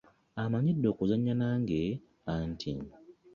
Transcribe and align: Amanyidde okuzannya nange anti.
Amanyidde 0.43 0.87
okuzannya 0.93 1.33
nange 1.41 1.81
anti. 2.35 2.71